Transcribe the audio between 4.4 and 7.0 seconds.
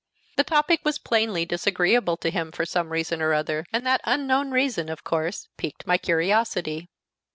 reason of course piqued my curiosity.